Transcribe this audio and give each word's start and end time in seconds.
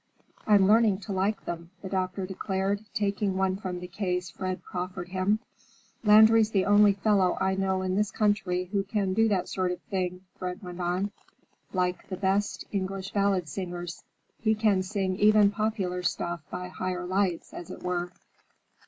"I'm 0.47 0.67
learning 0.67 0.97
to 1.01 1.11
like 1.11 1.45
them," 1.45 1.69
the 1.83 1.87
doctor 1.89 2.25
declared, 2.25 2.83
taking 2.91 3.37
one 3.37 3.55
from 3.57 3.79
the 3.79 3.87
case 3.87 4.31
Fred 4.31 4.63
proffered 4.63 5.09
him. 5.09 5.37
"Landry's 6.03 6.49
the 6.49 6.65
only 6.65 6.93
fellow 6.93 7.37
I 7.39 7.53
know 7.53 7.83
in 7.83 7.93
this 7.95 8.09
country 8.09 8.63
who 8.71 8.81
can 8.83 9.13
do 9.13 9.27
that 9.27 9.47
sort 9.47 9.71
of 9.71 9.79
thing," 9.91 10.21
Fred 10.39 10.63
went 10.63 10.79
on. 10.81 11.11
"Like 11.71 12.09
the 12.09 12.17
best 12.17 12.65
English 12.71 13.11
ballad 13.11 13.47
singers. 13.47 14.03
He 14.39 14.55
can 14.55 14.81
sing 14.81 15.17
even 15.17 15.51
popular 15.51 16.01
stuff 16.01 16.41
by 16.49 16.69
higher 16.69 17.05
lights, 17.05 17.53
as 17.53 17.69
it 17.69 17.83
were." 17.83 18.09